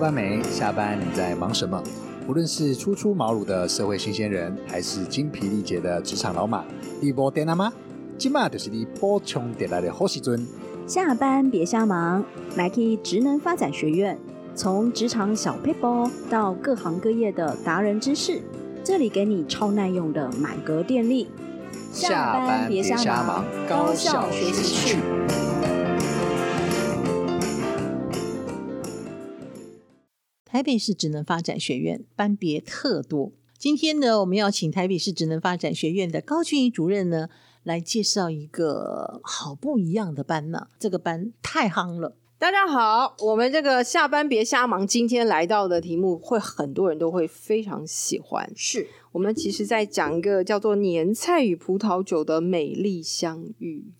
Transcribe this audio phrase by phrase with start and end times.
[0.00, 0.42] 班没？
[0.42, 1.80] 下班你在忙什么？
[2.26, 6.64] 无论是初出茅庐的社会新鲜人，还是精疲力竭的职场老马，
[7.02, 7.70] 你波电了吗？
[8.16, 10.46] 今嘛就是你补充点来的好时阵。
[10.86, 12.24] 下班别瞎忙，
[12.56, 14.18] 来去职能发展学院，
[14.54, 18.40] 从职场小 paper 到各行各业的达人知识，
[18.82, 21.28] 这里给你超耐用的满格电力。
[21.92, 25.19] 下班别瞎忙，高效学习去。
[30.52, 37.28] 台北市职能发展学院班别特多，今天呢，我们要请台北市职能发展学院的高俊怡主任呢，
[37.62, 40.66] 来介绍一个好不一样的班呢。
[40.76, 48.50] 这个班太夯了，大家好，我们这个下班别瞎忙，今天来到的题目会很多人都会非常喜欢。
[48.56, 53.92] 是我们其实在讲一个叫做年菜与葡萄酒的美丽相遇。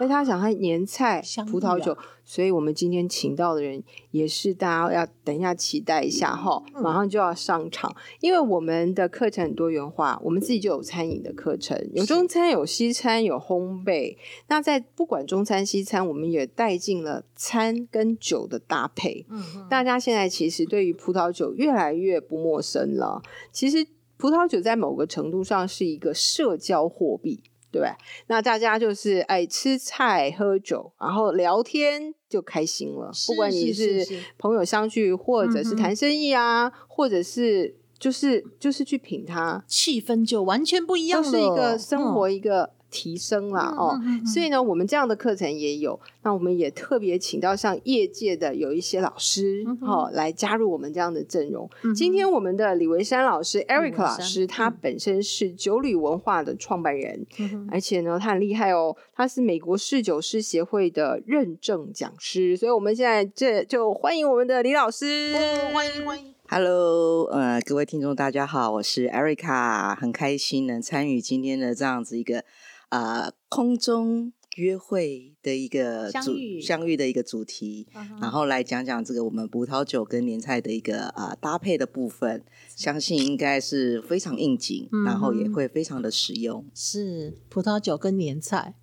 [0.00, 14.16] 所以他想看年菜、葡萄酒啊，所以我们今天请到的人也是大家要等一下期待一下哈，嗯马上就要上场，因为我们的课程很多元化，我们自己就有餐饮的课程，有中餐、有西餐、有烘焙。
[14.48, 19.26] 那在不管中餐、西餐，我们也带进了餐跟酒的搭配。
[19.28, 23.20] 嗯大家现在其实对于葡萄酒越来越不陌生了。
[23.52, 27.42] 其实葡萄酒在某个程度上是一个社交货币，
[27.78, 27.88] 对？
[28.26, 33.12] 那大家就是哎吃菜喝酒，然后聊天就开心了。
[33.12, 34.06] 是不管你是
[34.38, 44.26] 朋友相聚，或者是谈生意啊，或者是就是就是去品它，气氛就完全不一样是一个生活嗯一个提升啦、嗯哦嗯嗯嗯。
[44.26, 45.98] 所以呢，我们这样的课程也有。
[46.22, 51.68] 那我们也特别请到像业界的有一些老师哦，来加入我们这样的阵容。
[51.82, 62.56] 嗯今天我们的李维山老师维 Eric 老师，他嗯本身是酒旅文化的创办人，嗯而且呢，他很厉害哦，他是美国侍酒师协会的认证讲师。
[62.56, 66.34] 所以我们现在这就欢迎我们的李老师，哦欢迎欢迎。
[66.48, 72.44] Hello，呃，各位听众，大家好，我是 Erica，很开心能参与今天的这样子一个
[72.90, 82.44] 呃空中约会的一个主相遇相遇的一个主题，嗯然后来讲讲这个我们葡萄酒跟年菜的一个呃搭配的部分，
[82.76, 86.64] 相信应该是非常应景，然后也会非常的实用。
[86.74, 88.74] 是葡萄酒跟年菜，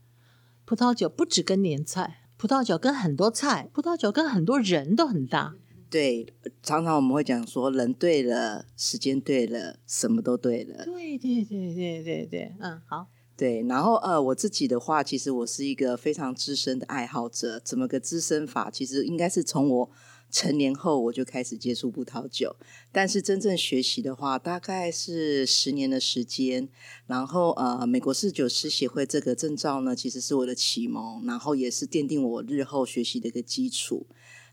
[0.66, 5.56] 葡萄酒不止跟年菜，葡萄酒跟很多菜，葡萄酒跟很多人都很搭。
[5.89, 10.84] 对，常常我们会讲说，人对了，时间对了，什么都对了。
[10.84, 17.59] 对对对对对对，嗯，好，对，然后呃，我自己的话，其实我是一个非常资深的爱好者。
[17.63, 18.71] 怎么个资深法？
[18.71, 19.91] 其实应该是从我
[20.31, 22.55] 成年后我就开始接触葡萄酒，
[22.91, 26.67] 但是真正学习的话，大概是十年的时间。
[27.05, 34.07] 然后呃，美国侍酒师协会这个证照呢，其实是我的启蒙，然后也是奠定我日后学习的一个基础。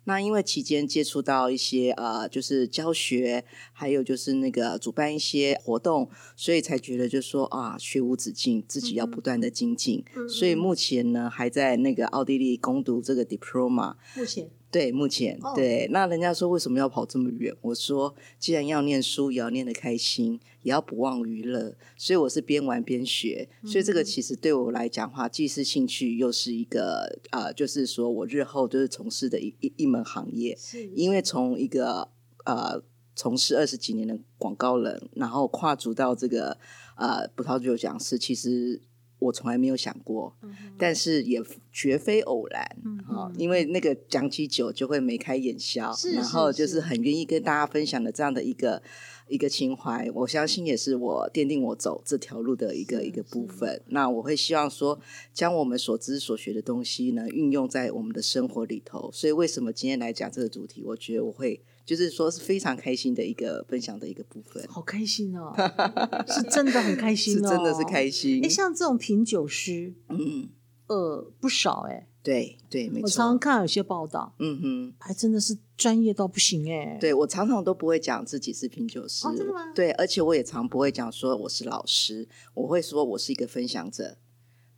[0.04, 10.04] 那因为期间接触到一些呃，就是教学，还有就是那个主办一些活动，所以才觉得就说啊，学无止境，自己要不断的精进。
[10.28, 13.94] 所以目前呢，还在那个奥地利攻读这个 diploma。
[14.16, 15.86] 目前对，目前、哦对。
[15.92, 17.54] 那人家说为什么要跑这么远？
[17.60, 21.76] 我说，既然要念书，也要念得开心，也要不忘娱乐。
[21.96, 23.48] 所以我是边玩边学。
[23.64, 30.58] 所以这个其实对我来讲的话，既是兴趣，又是一个呃，就是说我日后就是从事的一一一门行业。
[30.96, 32.08] 因为从一个
[32.44, 32.82] 呃
[33.14, 36.58] 从事二十几年的广告人，然后跨足到这个
[36.96, 38.82] 呃葡萄酒讲师，其实
[39.24, 40.34] 我从来没有想过，
[40.78, 41.42] 但是也
[41.72, 48.82] 绝非偶然嗯啊、嗯因为那个讲起酒就会眉开眼笑，是然后就是是很愿意跟大家分享的这样的一个。
[49.26, 53.80] 一个情怀，我相信也是我奠定我走这条路的一个一个部分。
[53.86, 55.00] 那我会希望说，
[55.32, 59.10] 将我们所知所学的东西呢，运用在我们的生活里头。
[59.14, 60.82] 所以，为什么今天来讲这个主题？
[60.84, 65.52] 我觉得我会就是说是非常开心的一个分享的一个部分，好开心哦，
[66.28, 68.48] 是真的很开心是哦，真的是开心哎，。
[68.48, 70.48] 像这种品酒师，嗯，
[70.86, 73.38] 呃，不少哎，对对，没我常常错。
[73.38, 76.96] 看有些报道，嗯哼，还真的是专业到不行哎。
[77.00, 84.16] 对我常常都不会讲自己是品酒师，哦真的吗对，而且我也常不会讲说我是老师，我会说我是一个分享者。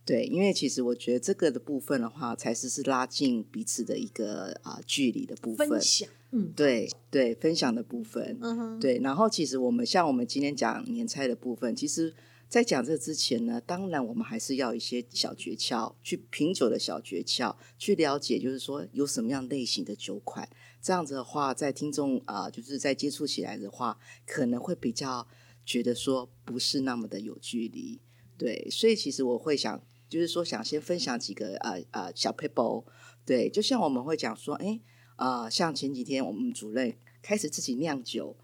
[0.05, 5.67] 对，因为其实我觉得这个的部分的话，才是是拉近彼此的一个啊、距离的部分。
[5.67, 8.37] 分享，嗯对对，分享的部分。
[8.41, 12.13] 嗯哼，对，然后其实我们像我们今天讲年菜的部分，其实，
[12.49, 20.49] 在讲这之前呢，当然我们还是要一些小诀窍，去品酒的小诀窍，去了解，就是说有什么样类型的酒款，
[20.81, 25.25] 这样子的话，在听众啊、呃就是在接触起来的话，可能会比较
[25.65, 28.01] 觉得说不是那么的有距离。
[28.37, 32.83] 对，所以其实我会想，就是说想先分享几个呃呃小 paper，
[33.25, 34.81] 对，就像我们会讲说，哎。
[35.17, 38.35] 啊、像前几天我们主任开始自己酿酒，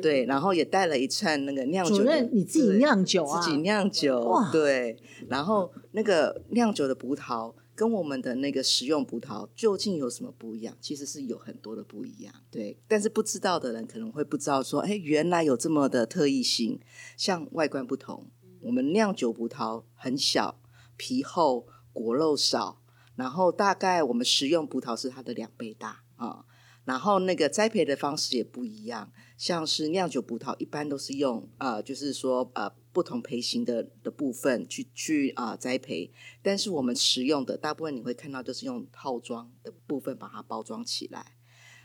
[0.00, 2.04] 对，然后也带了一串那个酿酒的。
[2.04, 4.96] 主任你自己酿酒啊自己酿酒，对，
[5.28, 7.52] 然后那个酿酒的葡萄。
[7.78, 10.76] 跟我们的那个食用葡萄究竟有什么不一样？
[10.80, 12.76] 其实是有很多的不一样，对。
[12.88, 16.80] 但是不知道的人可能会不知道说，哎，原来有这么的特异性，
[17.16, 18.26] 像外观不同，
[18.62, 20.60] 我们酿酒葡萄很小，
[20.96, 22.80] 皮厚，果肉少，
[23.14, 26.44] 然后大概我们食用葡萄是它的两倍大啊。
[26.84, 36.10] 然后那个栽培的方式也不一样，像是酿酒葡萄一般都是用呃，就是说呃不同培型的的部分去去啊、呃栽培，
[36.40, 41.34] 但是我们食用的大部分你会看到就是用套装的部分把它包装起来。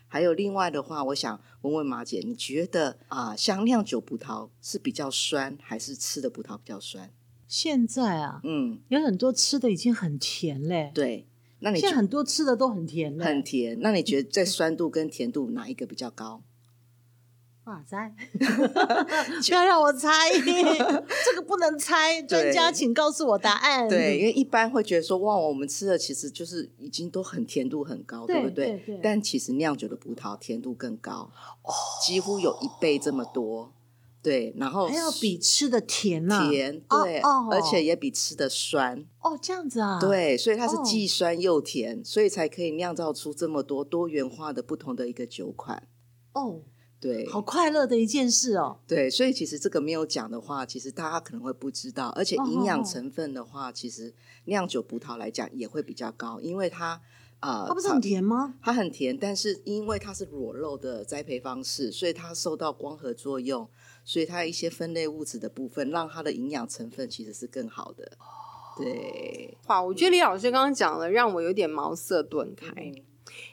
[0.08, 7.12] 还有另外的话，我想问问马姐，你觉得啊、像酿酒葡萄是比较酸，还是吃的葡萄比较酸？
[7.46, 11.28] 现在啊，嗯，有很多吃的已经很甜嘞。，对。
[11.64, 13.24] 那你现在很多吃的都很甜嘞。
[13.24, 16.44] 很甜，那你觉得在酸度跟甜度哪一个比较高？
[17.64, 18.14] 哇塞！
[18.38, 22.22] 不要 让我猜， 这个不能猜。
[22.24, 23.88] 专家，请告诉我答案。
[23.88, 28.66] 对，因为一般会觉得说，哇，我们吃的其实就是已经都很甜度很高，对不对？
[28.66, 31.32] 对对但其实酿酒的葡萄甜度更高，
[32.06, 33.72] 几乎有一倍这么多。
[34.24, 45.90] 对，然后还要比吃的甜呐、甜，哦对，哦而且也比吃的酸，哦，这样子啊。，对，所以它是哦既酸又甜，所以才可以酿造出这么多多元化的不同的一个酒款。
[46.32, 46.62] 哦，
[47.02, 48.80] 对，好快乐的一件事哦。
[48.88, 54.14] 对，所以其实这个没有讲的话，其实大家可能会不知道，而且营养成分的话，其实
[54.46, 57.02] 酿酒葡萄来讲也会比较高，因为它
[57.42, 58.56] 呃，它不是很甜吗？
[58.62, 63.70] 它很甜，但是因为它是裸露的栽培方式，所以它受到光合作用，
[64.04, 68.12] 所以它一些分类物质的部分，让它的营养成分其实是更好的。
[68.78, 72.70] 对，哇，我觉得李老师刚刚讲了，让我有点茅塞顿开。
[72.76, 73.04] 嗯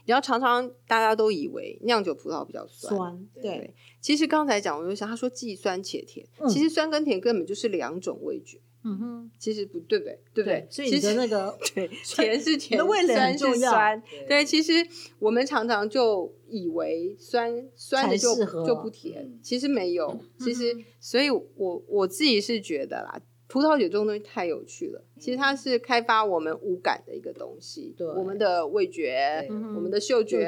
[0.04, 3.74] 然后常常大家都以为酿酒葡萄比较酸，酸，对，对。
[4.00, 10.18] 其实刚才讲，我就想他说既酸且甜，嗯其实酸跟甜根本就是两种味觉，嗯哼，其实不对不对？
[10.34, 10.66] 对不对？
[10.70, 14.02] 所以你的那个 对 甜是甜，味蕾酸是酸。
[14.02, 14.72] 对对，其实
[15.18, 18.34] 我们常常就以为酸酸的就
[18.66, 20.08] 就不甜嗯，其实没有。
[20.08, 25.04] 嗯其实，所以我我自己是觉得啦，葡萄酒这种东西太有趣了。
[25.18, 30.46] 其实它是开发我们五感的一个东西，对我们的味觉、嗯我们的嗅觉，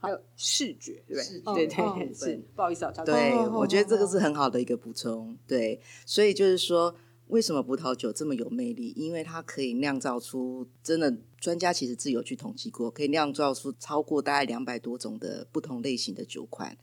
[0.00, 1.54] 还有视觉，对不对？
[1.54, 2.40] 对对哦对，是。
[2.56, 5.36] 不好意思啊，对，哦我觉得这个哦是很好的一个补充。
[5.46, 6.92] 对，所以就是说，
[7.28, 8.92] 为什么葡萄酒这么有魅力？
[8.96, 16.76] 因为它可以酿造出真的，专家其实自有去统计过，可以酿造出超过大概两百多种的不同类型的酒款。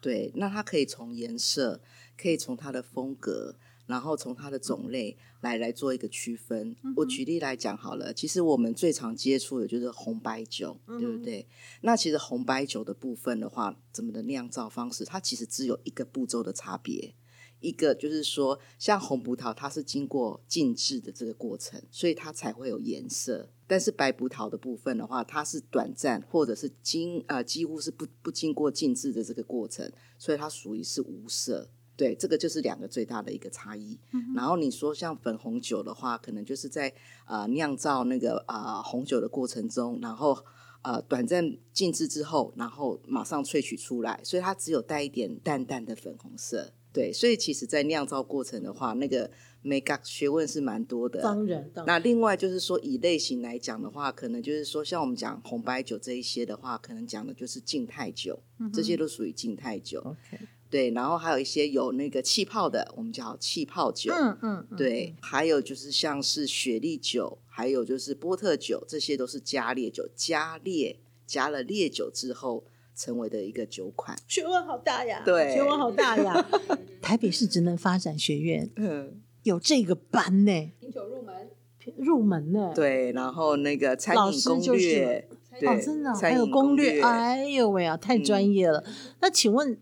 [0.00, 1.80] 对，那它可以从颜色，
[2.16, 3.56] 可以从它的风格，
[3.86, 6.76] 然后从它的种类来来做一个区分。
[6.96, 11.48] 我举例来讲好了，其实我们最常接触的就是红白酒，对不对？
[11.80, 17.14] 那其实红白酒的部分的话，怎么的酿造方式，它其实只有一个步骤的差别。
[17.60, 23.50] 一个就是说，像红葡萄，它是经过浸制的这个过程，所以它才会有颜色。
[23.66, 31.70] 但是白葡萄的部分的话，它是短暂或者是经呃几乎是不不经过浸制的这个过程，所以它属于是无色。
[31.96, 33.98] 对，这个就是两个最大的一个差异。
[34.34, 36.92] 然后你说像粉红酒的话，可能就是在
[37.26, 40.36] 呃酿造那个呃红酒的过程中，然后
[40.82, 46.74] 呃短暂静置之后，然后马上萃取出来，所以它只有带一点淡淡的粉红色。
[46.96, 51.20] 对，所以其实，在酿造过程的话，那个 make up 学问是蛮多的。
[51.20, 58.40] 当然，当然那另外就是说，以类型来讲的话，可能就是说，像我们讲红白酒这一些的话，可能讲的就是静态酒，
[58.72, 60.00] 这些都属于静态酒。
[60.00, 60.38] OK，
[60.70, 64.10] 对，然后还有一些有那个气泡的，我们叫气泡酒。
[64.14, 72.64] 嗯嗯，嗯对，还有就是像是雪莉酒，还有就是波特酒，这些都是加烈酒，加烈加了烈酒之后
[72.96, 74.18] 成为的一个酒款。
[74.26, 76.44] 学问好大呀，对学问好大呀。
[77.02, 81.50] 台北市职能发展学院嗯，有这个班呢，品酒入门，
[81.98, 82.72] 入门呢。
[82.74, 85.28] 对，然后那个餐老饮攻师就是略，
[85.60, 88.82] 对，哦，真的哦还有攻略，哎呦喂啊，太专业了。
[89.20, 89.78] 那请问，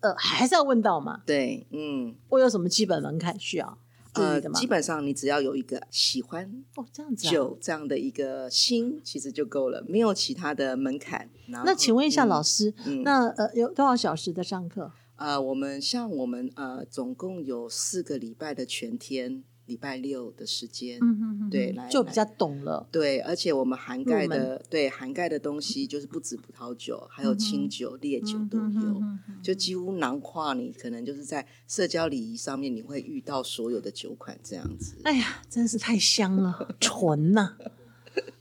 [0.00, 1.22] 呃，还是要问到嘛？
[1.24, 3.78] 对，嗯，我有什么基本门槛需要
[4.14, 4.40] 呃？
[4.52, 7.32] 基本上你只要有一个喜欢哦，这样子啊。
[7.60, 11.28] 这样的一个心，其实就够了，没有其他的门槛。
[11.48, 14.92] 那请问一下嗯老师，嗯那呃有多少小时的上课？
[15.16, 20.98] 呃，我们像我们呃，总共有四个礼拜的全天，礼拜六的时间。
[21.00, 22.86] 嗯哼哼对来就比较懂了。
[22.90, 34.96] 对，而且我们涵盖的对涵盖的东西就是不止葡萄酒，还有清酒、烈酒都有，哼哼哼就几乎囊括你可能就是在社交礼仪上面你会遇到所有的酒款这样子。
[35.04, 37.56] 哎呀，真是太香了，纯呐、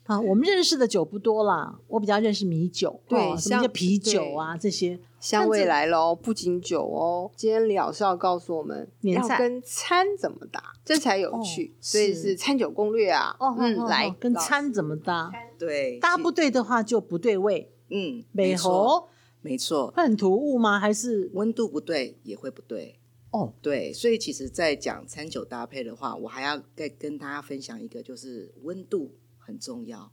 [0.05, 0.19] 啊！
[0.19, 4.99] 我们认识的酒不多啦，我比较认识米酒，对哦什么像叫啤酒啊这些。
[5.23, 7.31] 香味来喽，不仅酒哦。
[7.33, 13.33] 今天李老师要告诉我们要跟餐怎么搭，这才有趣，哦所以是是餐酒攻略啊。
[13.39, 15.31] 哦，嗯，哦来哦跟餐怎么搭？
[15.57, 19.07] 对，搭不其对的话就不对味，嗯，美猴
[19.39, 20.77] 没错，会很突兀吗？
[20.77, 22.99] 还是温度不对也会不对。
[23.31, 30.11] 哦，对，所以其实，在讲餐酒搭配的话，我还要再跟大家分享一个，就是温度很重要。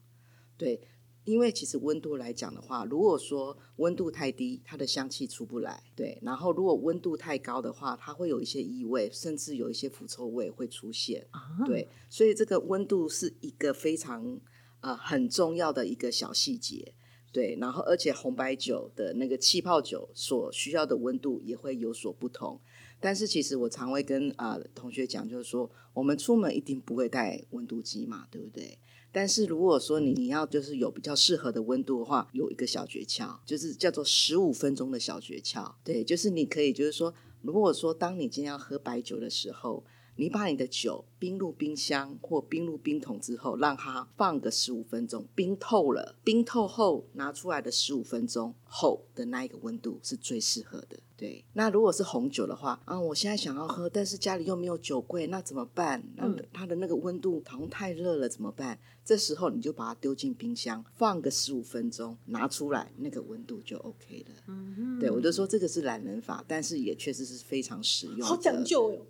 [0.57, 0.81] 对，
[1.25, 5.83] 因为其实温度来讲的话，如果说温度太低，它的香气出不来。
[5.95, 11.27] 对，然后如果温度太高的话，它会有一些异味，甚至有一些腐臭味会出现。
[11.31, 14.41] 啊，对，所以这个温度是一个非常
[14.81, 16.95] 呃很重要的一个小细节。
[17.33, 22.61] 对，然后而且红白酒的那个气泡酒所需要的温度也会有所不同。
[22.99, 28.77] 但是其实我常会跟啊、呃同学讲，就是说我们出门一定不会带温度计嘛，对不对？
[29.13, 35.75] 但是如果说你你要就是有比较适合的温度的话，有一个小诀窍，就是叫做十五分钟的小诀窍。
[35.83, 37.13] 对，就是你可以就是说，
[37.43, 39.85] 如果说当你今天要喝白酒的时候，
[40.17, 50.99] 你把你的酒冰入冰箱或冰入冰桶之后，让它放个十五分钟，冰透了，冰透后拿出来的十五分钟后的那一个温度是最适合的。
[51.17, 56.03] 对，那如果是红酒的话，啊，我现在想要喝，但是家里又没有酒柜，那怎么办？
[56.17, 58.79] 那嗯它的那个温度好像太热了，怎么办？
[59.05, 64.35] 这时候你就把它丢进冰箱，放个十五分钟，拿出来，那个温度就 OK 了。
[64.47, 68.27] 嗯对，我就说这个是懒人法，但是也确实是非常实用。
[68.27, 69.07] 好讲究哟，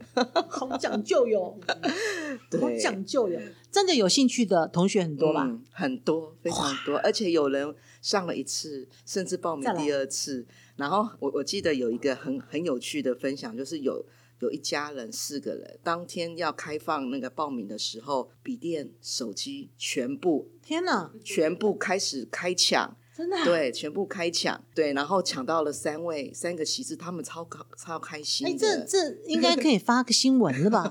[0.49, 1.77] 好讲究哟，对，
[2.61, 3.41] 好讲究呀。
[3.71, 5.45] 真的有兴趣的同学很多吧？
[5.47, 10.47] 嗯很多，非常多，而且有人上了一次，甚至报名第二次。
[10.77, 14.05] 然后我我记得有一个很很有趣的分享，就是有
[14.41, 28.59] 有一家人四个人，当天要开放那个报名的时候，笔电、手机全部天哪，全部开始开抢，真的啊对，全部开抢，对，然后抢到了三位三个席次，他们超高超开心哎，的。
[28.59, 30.91] 这这应该可以发个新闻了吧？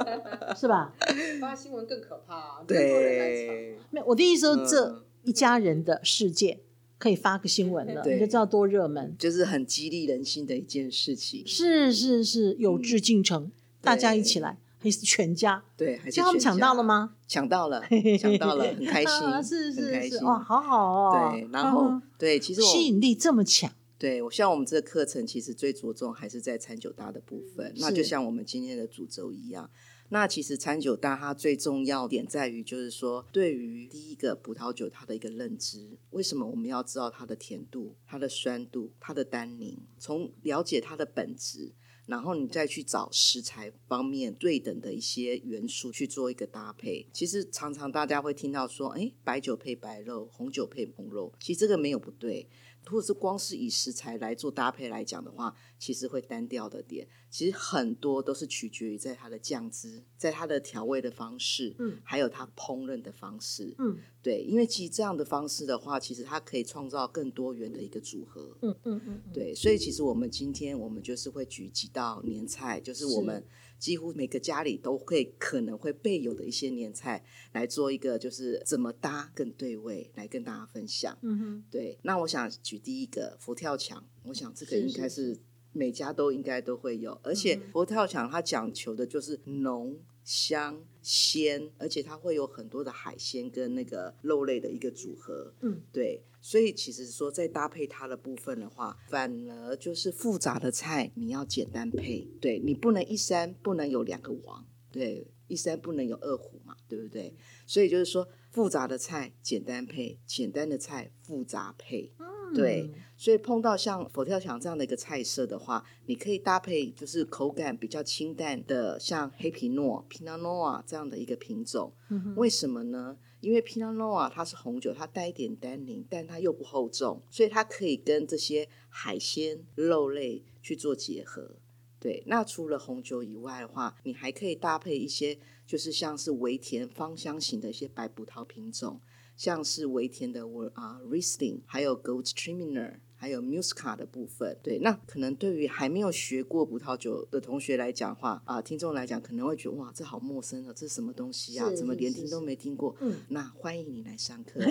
[0.56, 0.94] 是吧？
[1.38, 6.60] 发新闻更可怕、啊，对，没有，我的意思说，嗯这一家人的事件
[6.96, 9.14] 可以发个新闻了，你就知道多热门。
[9.18, 11.46] 就是很激励人心的一件事情。
[11.46, 13.52] 是是是，有志进城，
[13.82, 15.62] 大家一起来，还是全家？
[15.76, 17.14] 对，还是他们抢到了吗？
[17.26, 17.82] 抢到了，
[18.20, 20.10] 抢到了，很开心，啊是很开心。
[20.10, 21.30] 是是，哇，好好哦。
[21.32, 27.72] 对，然后、嗯对，其实我吸引力这么强，对我像我们这个课程，其实最着重还是在餐酒搭的部分。
[27.78, 29.68] 那就像我们今天的主轴一样，
[30.10, 41.72] 那其实餐酒搭它最重要点在于，就是说对于第一个葡萄酒它的一个认知，为什么我们要知道它的甜度、它的酸度、它的单宁，从了解它的本质。
[42.06, 47.06] 然后你再去找食材方面对等的一些元素去做一个搭配。
[47.12, 52.48] 其实常常大家会听到说，哎，白酒配白肉，红酒配红肉，其实这个没有不对。
[52.88, 57.06] 或者是光是以食材来做搭配来讲的话，其实会单调的点。
[57.28, 61.98] 其实很多都是取决于在它的酱汁，在它的调味的方式，嗯。
[62.02, 63.98] 还有它烹饪的方式，嗯。
[64.22, 68.56] 对，因为其实这样的方式的话，其实它可以创造更多元的一个组合。
[68.62, 73.26] 嗯嗯嗯，嗯，对，所以其实我们今天我们就是会举几道年菜，就是我是。
[73.26, 73.44] 们
[73.78, 81.16] 几乎每个家里都会可能会备有的一些年菜，来做一个就是怎么搭更对味，来跟大家分享。
[81.22, 85.40] 嗯哼，对，那我想举第一个佛跳墙，我想这个是应该是是
[85.72, 89.98] 每家都应该都会有，而且嗯佛跳墙它讲求的就是浓。
[90.26, 107.34] 香鲜，而且它会有很多的海鲜跟那个肉类的一个组合，嗯，对，所以其实说在搭配它的部分的话，反而就是复杂的菜你要简单配，对你不能一山不能有两个王，对，一山不能有二虎嘛，对不对？
[107.66, 112.10] 所以就是说复杂的菜简单配，简单的菜复杂配，
[112.54, 121.92] 对，所以碰到像佛跳墙这样的一个菜色的话，你可以搭配就是口感比较清淡的，像黑皮诺 （Pinot Noir） 这样的一个品种。
[122.08, 123.18] 嗯为什么呢？
[123.42, 131.56] 因为 Pinot Noir 它是红酒，它带一点单宁，但它又不厚重，所以它可以跟这些海鲜、肉类去做结合。
[131.98, 139.00] 对，那除了红酒以外的话，你还可以搭配一些，就是像是微甜芳香型的一些白葡萄品种，
[139.36, 144.56] 像是微甜的我啊 Riesling，还有 Goldstreamer，还有 Muscat 的部分。
[144.62, 151.68] 对，那可能对于还没有学过葡萄酒的同学来讲的话，啊，听众来讲可能会觉得哇，这好陌生哦，这是什么东西啊？
[151.74, 152.94] 怎么连听都没听过？
[153.00, 154.60] 嗯那欢迎你来上课。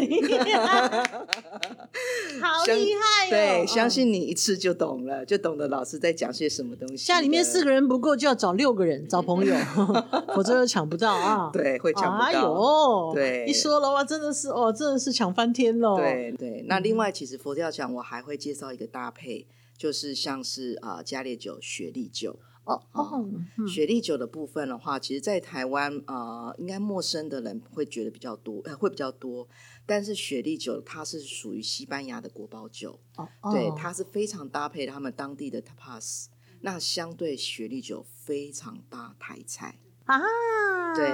[2.41, 3.29] 好厉害哦！
[3.29, 7.05] 对，相嗯信你一次就懂了，就懂得老师在讲些什么东西。
[7.05, 9.53] 家里面四个人不够，就要找六个人找朋友，
[10.33, 11.49] 否则又抢不到啊。
[11.51, 12.43] 对，会抢不哎到。
[12.43, 15.97] 呦，对一说了哇，真的是哦，真的是抢翻天喽。
[15.97, 22.39] 对对，那另外其实佛跳墙我还会介绍一个搭配，就是像是啊、呃加烈酒、雪莉酒。
[22.65, 29.47] 哦哦，嗯雪莉酒的部分的话，其实，在台湾呃，应该陌生的人会觉得比较多，呃，会比较多。
[29.85, 36.25] 但是雪莉酒它是属于西班牙的国宝酒，哦对，哦它是非常搭配他们当地的 tapas。
[36.61, 41.09] 那相对雪莉酒非常搭台菜，啊，对，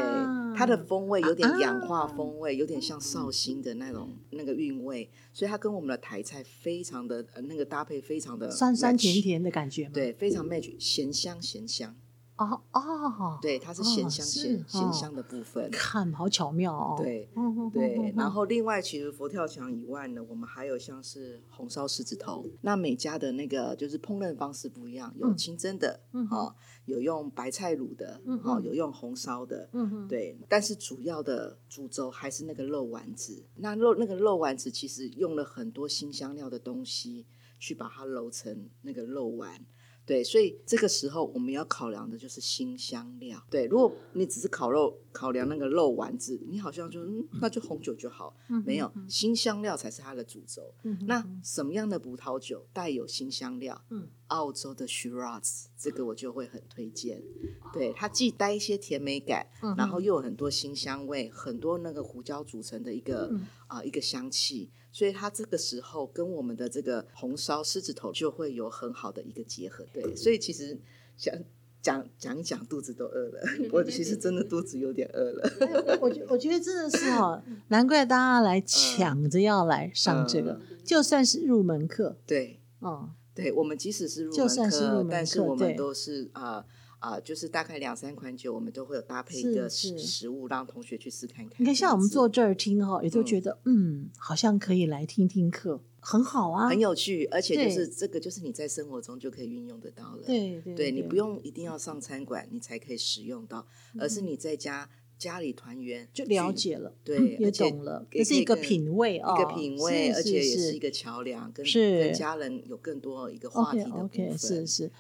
[0.56, 9.90] 它的风味有点啊氧化风味，有点像绍兴的那种那个韵味，所以它跟我们的台菜非常的呃那个搭配非常的酸酸甜，甜的感觉？
[9.94, 11.96] 对，非常 match，咸香咸香，
[12.38, 16.96] 哦哦，对，它是咸香是咸咸哦香的部分，看好巧妙哦。
[16.98, 17.30] 对。
[17.72, 22.44] 对嗯，然后另外其实佛跳墙以外呢，我们还有像是红烧狮子头。
[22.62, 26.00] 那每家的那个就是烹饪方式不一样，有嗯清蒸的，
[26.32, 30.38] 哦，有用白菜卤的，嗯哦，有用红烧的，嗯，对。
[30.50, 33.46] 但是主要的主轴还是那个肉丸子。
[33.58, 37.28] 那肉那个肉丸子其实用了很多新香料的东西
[37.60, 39.64] 去把它揉成那个肉丸。
[40.12, 43.42] 对，所以这个时候我们要考量的就是新香料。
[43.50, 48.36] 对，如果你只是烤肉考量那个肉丸子，你好像就嗯，那就红酒就好。
[48.50, 50.74] 嗯没有，新香料才是它的主轴。
[50.84, 53.82] 嗯那什么样的葡萄酒带有新香料？
[53.90, 57.24] 嗯，澳洲的 Shiraz 这个我就会很推荐。
[57.72, 69.86] 对，它既带一些甜美感，然后又有很多新香味，很多那个胡椒组成的一个嗯啊、一个香气，所以它这个时候跟我们的这个红烧狮子头就会有很好的一个结合。
[69.94, 70.78] 对，所以其实
[71.16, 71.34] 想
[71.82, 73.42] 讲讲一讲，肚子都饿了。
[73.72, 75.50] 我其实真的肚子有点饿了。
[75.62, 86.66] 哎我觉我觉得真的是哈， 难怪大家来抢着要来上这个，就算是入门课，对，哦，对，我们即使是入就门课算是入门，但是我们都是啊
[87.02, 91.56] 啊、就是大概两三款酒，我们都会有搭配一个食食物，让同学去试看看。
[91.58, 100.24] 你看像我们坐这儿听哈，也都觉得嗯，好像可以来听听课，很好啊，很有趣，而且就是这个就是你在生活中就可以运用得到了。
[100.28, 103.66] 对对对你不用一定要上餐馆你才可以使用到，
[103.98, 114.38] 而是你在家家里团圆就了解了，对嗯也懂了，也这是一个品味哦，一个品味，而且也是是一个桥梁，跟跟家人有更多一个话题的部分。
[114.38, 114.92] 是是，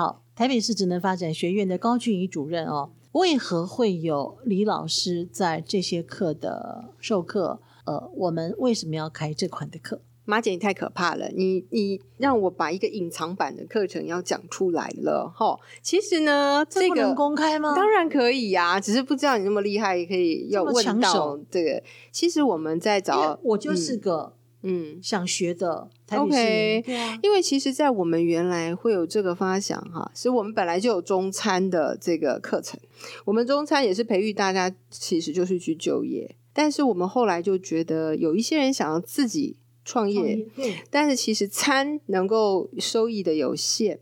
[0.00, 7.60] 好，台北市职能发展学院的高俊怡主任哦，为何会有李老师在这些课的授课？
[7.84, 10.00] 呃，我们为什么要开这款的课？
[10.24, 11.28] 马姐，你太可怕了！
[11.36, 15.58] 你你让我把一个隐藏版的课程要讲出来了哈。
[15.82, 17.74] 其实呢，这个能公开吗？
[17.76, 21.82] 当然可以呀、只是不知道你那么厉害，可以要问到这个。
[22.10, 24.32] 其实我们在找，我就是个
[24.62, 32.78] 嗯，想学的台北市 OK 民，对啊，因为其实，在我们原来会有这个发想哈，是我们本来就有中餐的这个课程，
[33.24, 36.36] 我们中餐也是培育大家，其实就是去就业。
[36.52, 40.46] 但是我们后来就觉得，有一些人想要自己创创业，
[40.90, 44.00] 但是其实餐能够收益的有限。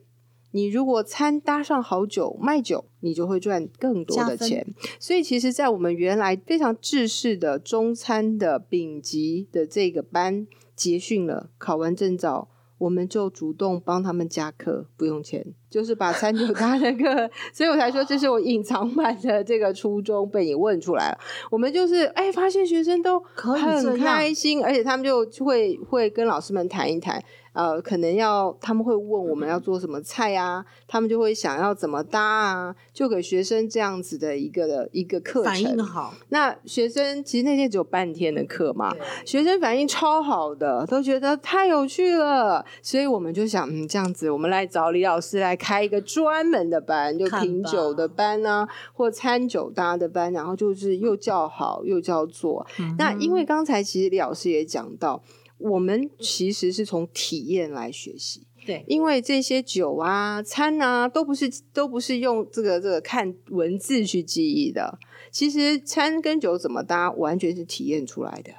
[0.51, 4.67] 你如果餐搭上好酒卖酒，你就会赚更多的钱。
[4.99, 17.31] 所以其实，在我们原来非常制式的中餐的丙级的这个班结训了，考完证照，我们就主动帮他们加课，不用钱，就是把餐酒搭那个。
[17.53, 21.19] 所以我才说，这是我隐藏版的这个初衷被你问出来了。
[21.51, 35.85] 我们就是哎，发现学生都很开心，而且他们就会会跟老师们谈一谈，呃，可能要他们会问我们要做什么菜啊，他们就会想要怎么搭啊，就给学生这样子的一个一个课反应程。
[35.85, 52.67] 好，那学生其实那天只有半天的课嘛，学生反应超好的，都觉得太有趣了，所以我们就想，嗯，这样子，我们来找李老师来开一个专门的班，就品酒的班啊，或餐酒搭的班，然后就是又叫好又叫座。
[52.97, 55.23] 那因为刚才其实李老师也讲到，
[55.59, 58.47] 我们其实是从体验来学习。
[58.67, 64.99] 对，因为这些酒啊、餐啊，都不是都不是用这个这个看文字去记忆的。
[65.31, 68.53] 其实餐跟酒怎么搭，完全是体验出来的。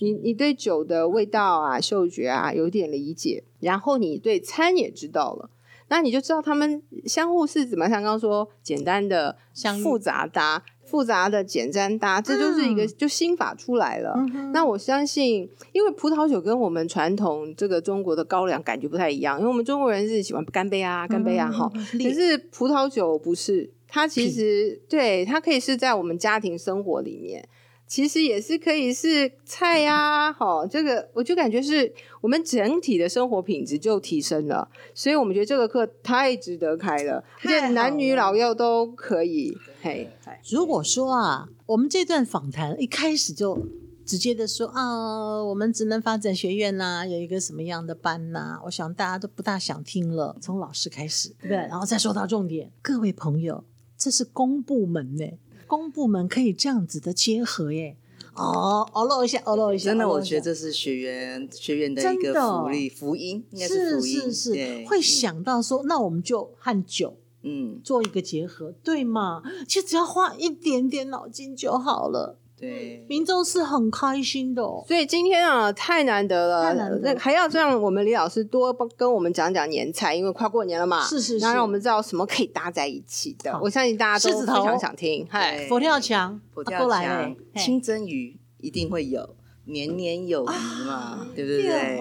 [0.00, 5.48] 你你对酒的味道啊、嗅觉啊有点理解，然后你对餐也知道了，
[5.92, 9.36] 那你就知道他们相互是怎么像刚刚说简单的
[9.82, 14.14] 复杂搭、复杂的简单搭，这就是一个、嗯就心法出来了。
[14.16, 27.46] 嗯那我相信，因为葡萄酒跟我们传统这个中国的高粱感觉不太一样，因为我们中国人是喜欢干杯啊、干杯啊，哈、嗯可是葡萄酒不是，它其实对它可以是在我们家庭生活里面，
[27.86, 31.92] 其实也是可以是菜呀、好、这个我就感觉是
[32.22, 40.08] 我们整体的生活品质就提升了，所以我们觉得这个课太值得开了，而且男女老幼都可以，嘿，
[40.50, 43.66] 如果说啊，我们这段访谈一开始就
[44.06, 51.56] 直接的说啊，我们职能发展学院呐、有一个什么样的班呐、我想大家都不大想听了，从老师开始，对不对？
[51.56, 53.64] 然后再说到重点，各位朋友，
[53.98, 55.24] 这是公部门呢，
[55.72, 57.96] 公部门可以这样子的结合耶。
[58.34, 69.42] 哦，哦喽一下，哦喽一下，真的，我觉得这是学员学员的一个真的福利福音，应该是福音，是是对，会嗯想到说，那我们就和酒嗯，做一个结合，对吗？
[69.66, 74.84] 其实只要花一点点脑筋就好了，对，民众是很开心的哦。
[74.86, 76.72] 所以今天啊，太难得了，
[77.02, 81.38] 那还要让我们李老师多帮跟我们讲讲年菜，因为快过年了嘛，是是是。
[81.38, 83.58] 然后让我们知道什么可以搭在一起的。
[83.60, 89.28] 我相信大家都非常想听，嗨，佛跳墙，啊佛跳墙清蒸鱼一定会有，
[89.64, 92.00] 年年有余嘛，对不对？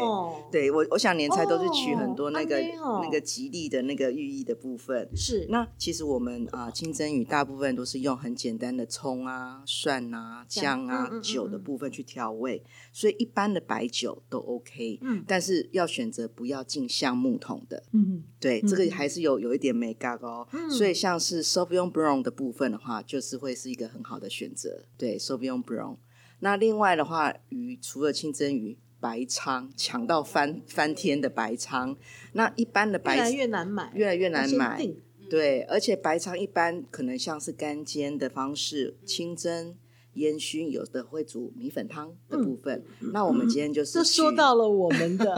[0.52, 2.60] 对我，我想年菜都是取很多那个、
[3.02, 5.08] 那个吉利的那个寓意的部分。
[5.16, 15.00] 是那其实我们啊、清蒸鱼大部分都是用很简单的葱啊、蒜啊、姜啊、酒的嗯部分去调味，所以一般的白酒都 OK。
[15.02, 20.48] 嗯但是要选择不要进橡木桶的，嗯对，嗯这个还是有有一点美感哦。
[20.52, 24.84] 嗯所以像是 Sauvignon Blanc 的部分的话，就是会是一个很好的选择。
[24.98, 25.98] 对，Sauvignon Blanc。
[26.42, 31.96] 那另外的话，鱼除了清蒸鱼，白鲳抢到翻翻天的白鲳，
[32.34, 34.88] 那一般的白越来越难买，越来越难买。
[35.30, 39.76] 对，而且白鲳一般可能像是干煎的方式，清蒸、
[40.16, 42.84] 烟熏，有的会煮米粉汤的部分。
[43.14, 45.34] 那我们今天就是这说到了我们的，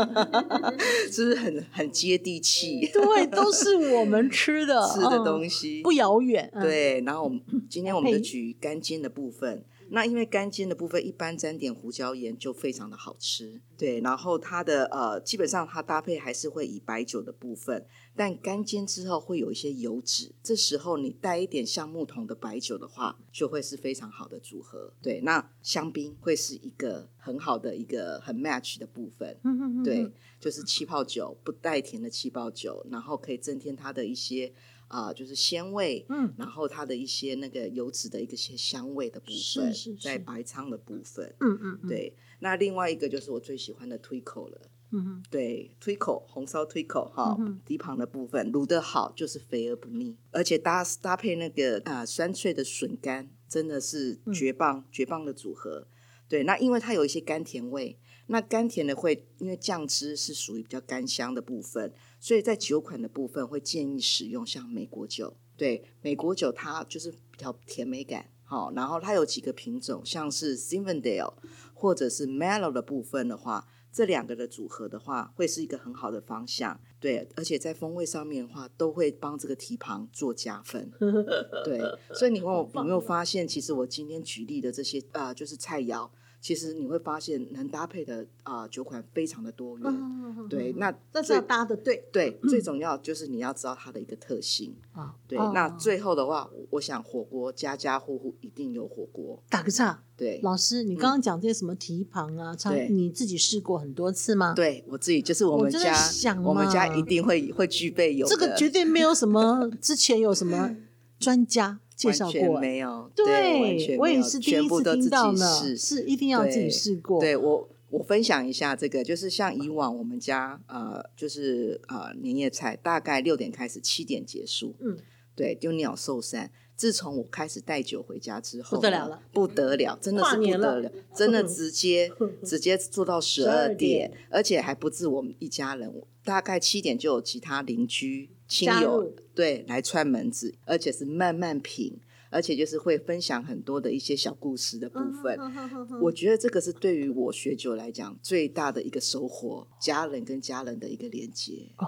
[1.12, 2.90] 是不是很很接地气？
[2.92, 6.50] 对，都是我们吃的 吃的嗯东西不遥远。
[6.54, 7.40] 嗯，对，然后我们
[7.70, 9.64] 今天我们就配举干煎的部分。
[9.94, 14.02] 那因为干煎的部分一般沾点胡椒盐就非常的好吃，对。
[14.02, 24.92] 然后它的呃，基本上它搭配还是会以白酒的部分，但干煎之后会有一些油脂，这时候你带一点橡木桶的白酒的话，就会是非常好的组合。
[25.00, 29.38] 对，那香槟会是一个很好的一个很 match 的部分。
[29.84, 34.52] 对，就是气泡酒，不带甜的气泡酒，然后可以增添它的一些
[34.94, 41.36] 啊、就是鲜味，嗯然后它的一些那个油脂的一个些香味的部分，是是在白仓的部分。
[41.40, 44.62] 嗯嗯嗯，对，那另外一个就是我最喜欢的推口了。
[44.92, 55.88] 嗯嗯对，推口红烧推口哈底旁的部分卤得好就是肥而不腻，而且搭搭配那个啊、酸脆的笋干，真的是嗯绝棒、绝棒的组合。
[56.30, 61.92] 对，那因为它有一些甘甜味，那甘甜的会因为酱汁是属于比较干香的部分，
[62.24, 65.36] 所以在酒款的部分会建议使用像美国酒。
[65.58, 68.30] 对，美国酒它就是比较甜美感。
[68.46, 71.34] 好，然后它有几个品种，像是 Zinfandel
[71.74, 76.80] 或者是 Mellow 的部分的话，这两个的组合的话，会是一个很好的方向。
[77.02, 80.90] 对，而且在风味上面的话，都会帮这个提旁做加分。
[81.66, 81.82] 对，
[82.14, 86.10] 所以你有有没有发现，其实我今天举例的这些啊、呃就是菜肴，
[86.44, 89.86] 其实你会发现能搭配的啊、呃酒款非常的多元。
[89.88, 94.76] 嗯，对，那这是要搭的对对 最重要就是你要知道它的一个特性。
[94.92, 95.16] 啊。
[95.26, 99.42] 对，哦那最后的话，我想火锅家家户户一定有火锅。
[99.50, 110.76] 打个岔，对，老师，你刚刚讲这些什么蹄膀啊，常对你自己试过很多次吗？，对我自己就是我们家，想我们家一定会会具备有这个的绝对没有什么之前有什么
[111.18, 111.80] 专家
[112.12, 115.78] 介绍完全过，没有，对我也是第一次听到呢，试。
[115.78, 117.20] 是一定要自己试过。
[117.20, 124.76] 对我，我分享一下这个，就是像以往我们家呃，就是呃年夜菜大概六点开始，七点结束。
[124.80, 124.98] 嗯，
[125.36, 126.52] 对，就鸟兽散。
[126.76, 132.12] 自从我开始带酒回家之后，不得了了不得了，真的是不得了，真的 直接
[132.44, 145.38] 直接做到十二12点点，而且还不止我们一家人，大概七点就有其他邻居亲友入对来串门子，而且是慢慢品，而且就是会分享很多的一些小故事的部分。
[145.40, 151.86] 嗯我觉得这个是对于我学酒来讲最大的一个收获，家人跟家人的一个连接，哦，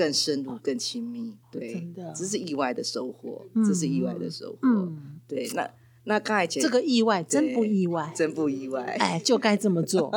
[0.00, 1.34] 更更深入、更亲密。
[1.50, 4.58] 对真的，这是意外的收获，嗯这是意外的收获。
[4.62, 5.70] 嗯，对，那
[6.04, 8.82] 那刚才姐这个意外真不意外，真不意外。
[8.98, 10.08] 哎，就该这么做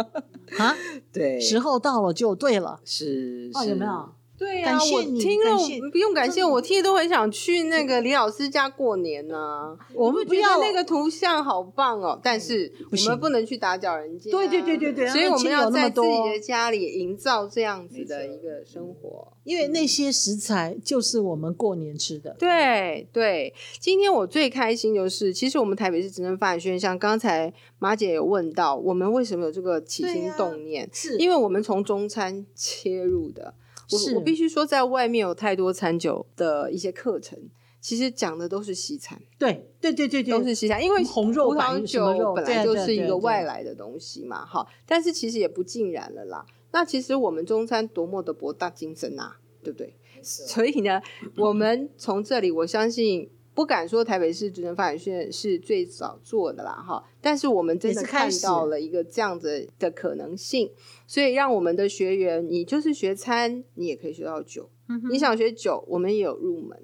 [0.57, 0.75] 啊！
[1.11, 4.09] 对，时候到了就对了，是哦，是有没有？
[4.37, 14.31] 对呀、我听了不用感谢我，听了都很想去那个李老师家过年呢、我们不要那个图像好棒哦，但是我们不能去打搅人家。
[14.31, 19.31] 对对对对对所以我们要在自己的家里营造这样子的一个生活。
[19.43, 22.35] 因为那些食材就是我们过年吃的。
[22.39, 30.89] 对对，今天我最开心就是，其实我们台北市职能发展学院，像刚才马姐有问到，我们为什么有这个起心动念？
[30.91, 33.53] 是因为我们从中餐切入的。
[33.97, 37.37] 是我我必须说，在外面有太多餐酒的一些课程，
[37.81, 44.65] 其实讲的都是西餐，对对对对对，都是西餐，因为红肉葡萄酒本来就是一个外来的东西嘛，哈。
[44.85, 46.45] 但是其实也不尽然了啦。
[46.71, 49.93] 那其实我们中餐多么的博大精深啊，对不对？
[50.21, 51.01] 所以呢，
[51.35, 57.03] 我们从这里，我相信不敢说台北市职能发展学院是最早做的啦，哈。
[57.21, 60.71] 但是我们真的看到了一个这样子的可能性，
[61.07, 64.69] 所以让我们的学员，你就是学餐，你也可以学到酒。
[65.09, 66.77] 你想学酒，我们也有入门。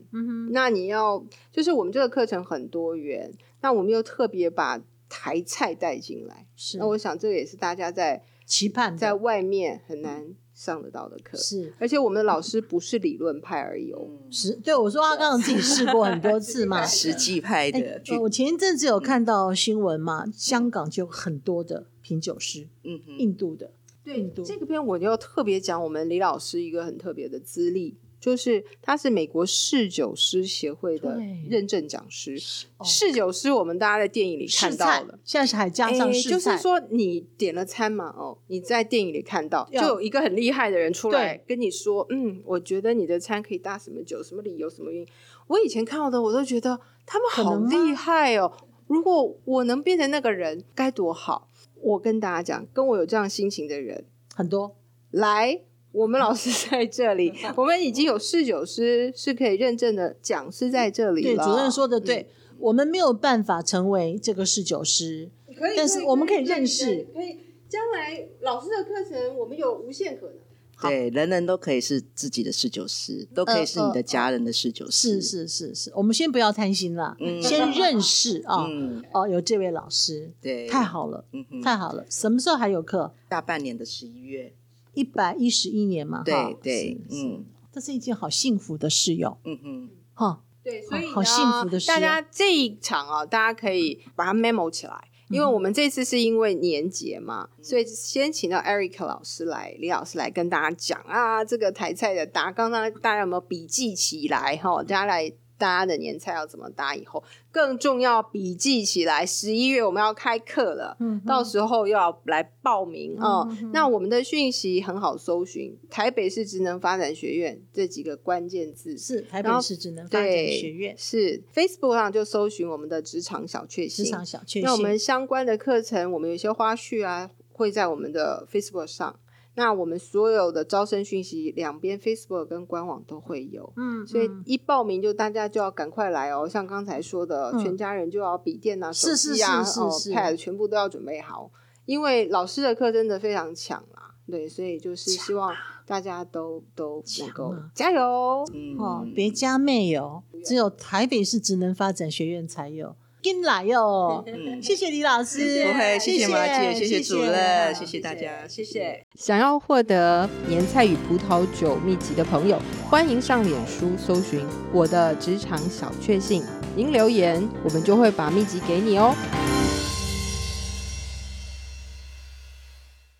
[0.51, 6.47] 那你要就是我们这个课程很多元，那我们又特别把台菜带进来。
[6.55, 11.37] 是那我想这个也是大家在期盼在外面很难上得到的课。
[11.37, 14.09] 是而且我们的老师不是理论派而已哦。
[14.29, 16.83] 是，对我说他刚刚自己试过很多次嘛。
[16.85, 23.71] 实际派哎的，我前一阵子有看到新闻嘛，香港就很多的品酒师，嗯，印度的，
[24.03, 31.17] 对印度这个片我就要特别讲我们李老师一个很特别的资历，就是他是美国侍酒师协会的
[31.49, 32.37] 认证讲师。
[32.77, 45.07] 哦侍酒师我们大家在电影里看到了。，现在是还加上诶试，就是说你点了餐嘛，哦，你在电影里看到，就有一个很厉害的人出来对跟你说，嗯，我觉得你的餐可以搭什么酒，什么理由，什么原因。
[45.47, 48.51] 我以前看到的，我都觉得他们好厉害哦。
[48.87, 51.47] 如果我能变成那个人，该多好！
[51.81, 54.05] 我跟大家讲，跟我有这样心情的人，
[54.35, 54.75] 很多
[55.11, 55.61] 来，
[55.99, 61.35] 我们老师在这里， 我们已经有侍酒师是可以认证的讲师在这里对。
[61.35, 67.39] 主任说的对，我们没有办法成为这个侍酒师，可以，但是我们可以认识可以。
[67.67, 70.35] 将来老师的课程，我们有无限可能。
[70.81, 75.21] 对，人人都可以是自己的侍酒师，都可以是你的家人的侍酒师。
[75.21, 83.13] 是是是是，我们先不要贪心啦，嗯先认识 啊，嗯，哦，有这位老师，对，太好了，嗯哼，太好了，什么时候还有课？
[83.27, 84.53] 大半年的十一月，
[84.93, 86.23] 一百一十一年嘛，哈。
[86.23, 87.45] 对对，嗯。
[87.71, 95.07] 这是一件好幸福的事哟，嗯哼，哈，对，所以好幸福的事大家这一场啊，大家可以把它 memo 起来。
[95.29, 104.81] 因为我们这次是因为年节嘛，所以先请到 Eric 老师来，李老师来跟大家讲啊，这个台菜的答，刚刚大家有没有笔记起来哈？
[104.81, 106.95] 大家来大家的年菜要怎么搭？
[106.95, 109.25] 以后更重要，笔记起来。
[109.25, 113.47] 十一月我们要开课了，嗯到时候又要来报名哦。
[113.73, 124.05] 那我们的讯息很好搜寻，台北市职能发展学院这几个关键字是台北市职能发展，学院是 Facebook 上就搜寻我们的职场小确幸。
[124.05, 129.19] 职场小确幸，那我们相关的课程，我们有一些花絮啊，会在我们的 Facebook 上。
[129.55, 133.73] 那我们所有的招生讯息，两边 Facebook 跟官网都会有。
[133.75, 141.51] 嗯，所以嗯一报名就大家就要赶快来哦，像刚才说的，嗯全家人就要笔电啊、手机啊、哦 Pad 全部都要准备好，
[141.85, 144.15] 因为老师的课真的非常强啦。
[144.29, 145.53] 对，所以就是希望
[145.87, 148.45] 大家都都能够加油。
[148.53, 152.95] 嗯哦，别家没有，只有台北市职能发展学院才有。
[153.21, 154.23] 进来哦！
[154.27, 159.05] 嗯谢谢李老师，不会，谢谢谢马姐，谢谢主任，谢谢大家，谢谢。
[159.15, 166.43] 想要获得年菜与葡萄酒秘籍的朋友，欢迎上脸书搜寻我的职场小确幸，
[166.75, 169.13] 您留言，我们就会把秘籍给你哦。